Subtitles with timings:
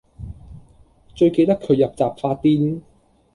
[1.13, 2.81] 最記得佢入閘發癲